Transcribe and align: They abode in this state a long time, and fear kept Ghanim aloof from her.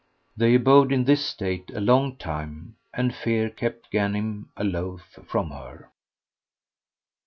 They 0.35 0.55
abode 0.55 0.91
in 0.91 1.03
this 1.03 1.23
state 1.23 1.69
a 1.75 1.79
long 1.79 2.15
time, 2.17 2.75
and 2.91 3.13
fear 3.13 3.51
kept 3.51 3.91
Ghanim 3.91 4.47
aloof 4.57 5.19
from 5.27 5.51
her. 5.51 5.91